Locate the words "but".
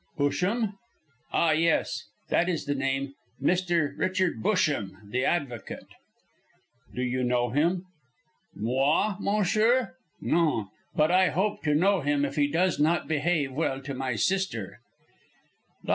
10.95-11.11